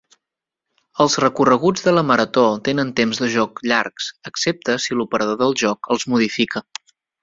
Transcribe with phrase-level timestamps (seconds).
[1.03, 5.95] Els recorreguts de la marató tenen temps de joc llargs, excepte si l'operador del joc
[5.97, 6.69] els modifica.